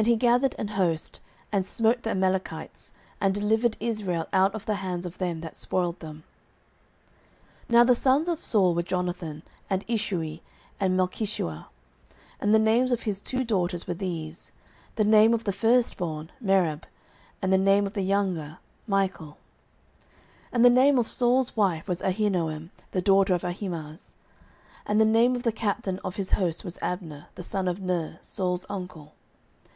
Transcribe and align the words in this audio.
09:014:048 0.00 0.06
And 0.06 0.10
he 0.14 0.26
gathered 0.26 0.54
an 0.58 0.68
host, 0.68 1.20
and 1.52 1.66
smote 1.66 2.02
the 2.04 2.10
Amalekites, 2.12 2.92
and 3.20 3.34
delivered 3.34 3.76
Israel 3.80 4.26
out 4.32 4.54
of 4.54 4.64
the 4.64 4.76
hands 4.76 5.04
of 5.04 5.18
them 5.18 5.42
that 5.42 5.54
spoiled 5.54 6.00
them. 6.00 6.24
09:014:049 7.68 7.68
Now 7.68 7.84
the 7.84 7.94
sons 7.94 8.28
of 8.30 8.42
Saul 8.42 8.74
were 8.74 8.82
Jonathan, 8.82 9.42
and 9.68 9.86
Ishui, 9.86 10.40
and 10.80 10.98
Melchishua: 10.98 11.66
and 12.40 12.54
the 12.54 12.58
names 12.58 12.92
of 12.92 13.02
his 13.02 13.20
two 13.20 13.44
daughters 13.44 13.86
were 13.86 13.92
these; 13.92 14.52
the 14.96 15.04
name 15.04 15.34
of 15.34 15.44
the 15.44 15.52
firstborn 15.52 16.32
Merab, 16.42 16.84
and 17.42 17.52
the 17.52 17.58
name 17.58 17.86
of 17.86 17.92
the 17.92 18.00
younger 18.00 18.56
Michal: 18.86 19.36
09:014:050 19.36 19.36
And 20.52 20.64
the 20.64 20.70
name 20.70 20.98
of 20.98 21.12
Saul's 21.12 21.54
wife 21.58 21.86
was 21.86 22.00
Ahinoam, 22.00 22.70
the 22.92 23.02
daughter 23.02 23.34
of 23.34 23.44
Ahimaaz: 23.44 24.14
and 24.86 24.98
the 24.98 25.04
name 25.04 25.36
of 25.36 25.42
the 25.42 25.52
captain 25.52 25.98
of 25.98 26.16
his 26.16 26.30
host 26.30 26.64
was 26.64 26.78
Abner, 26.80 27.26
the 27.34 27.42
son 27.42 27.68
of 27.68 27.82
Ner, 27.82 28.18
Saul's 28.22 28.64
uncle. 28.70 29.12